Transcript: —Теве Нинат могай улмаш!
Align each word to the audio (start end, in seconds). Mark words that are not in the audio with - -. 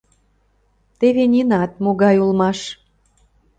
—Теве 0.99 1.23
Нинат 1.33 1.71
могай 1.83 2.15
улмаш! 2.23 2.59